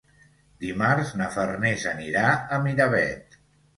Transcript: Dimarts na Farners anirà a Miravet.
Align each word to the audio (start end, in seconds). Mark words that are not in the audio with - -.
Dimarts 0.63 1.11
na 1.21 1.27
Farners 1.37 1.85
anirà 1.93 2.25
a 2.57 2.63
Miravet. 2.65 3.43